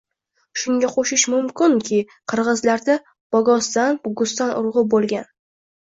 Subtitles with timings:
[0.61, 2.01] Shunga qo‘shish mumkinki,
[2.35, 2.99] qirg‘izlarda
[3.39, 5.35] bogostan-bugustan urug‘i bo‘lgan